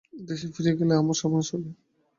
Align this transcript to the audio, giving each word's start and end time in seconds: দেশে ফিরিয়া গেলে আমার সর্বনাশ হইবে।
দেশে 0.27 0.47
ফিরিয়া 0.53 0.75
গেলে 0.79 0.93
আমার 0.95 1.15
সর্বনাশ 1.19 1.47
হইবে। 1.51 1.71